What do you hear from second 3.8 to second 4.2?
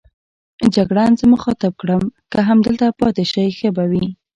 وي.